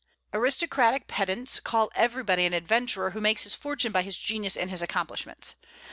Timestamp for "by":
3.91-4.01